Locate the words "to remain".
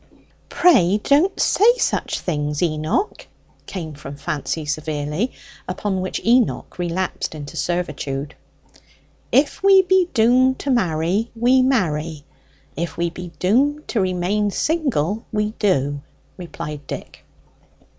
13.89-14.49